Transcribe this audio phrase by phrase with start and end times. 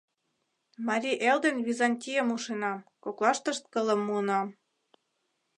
[0.87, 4.47] Марий эл ден Византийым ушенам, коклаштышт кылым муынам.